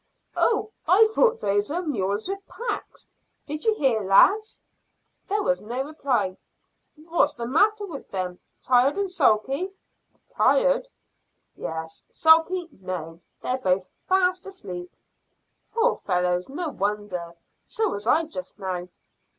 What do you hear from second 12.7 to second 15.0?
No. They're both fast asleep."